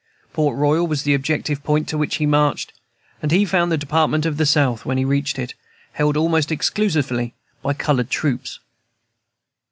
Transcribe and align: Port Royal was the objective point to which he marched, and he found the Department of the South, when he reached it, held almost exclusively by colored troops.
Port 0.33 0.57
Royal 0.57 0.87
was 0.87 1.03
the 1.03 1.13
objective 1.13 1.63
point 1.63 1.87
to 1.87 1.95
which 1.95 2.15
he 2.15 2.25
marched, 2.25 2.73
and 3.21 3.31
he 3.31 3.45
found 3.45 3.71
the 3.71 3.77
Department 3.77 4.25
of 4.25 4.37
the 4.37 4.47
South, 4.47 4.83
when 4.83 4.97
he 4.97 5.05
reached 5.05 5.37
it, 5.37 5.53
held 5.93 6.17
almost 6.17 6.51
exclusively 6.51 7.35
by 7.61 7.73
colored 7.75 8.09
troops. 8.09 8.57